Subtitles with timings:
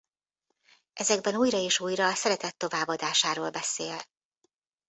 [0.93, 4.01] Ezekben újra és újra a szeretet továbbadásáról beszél.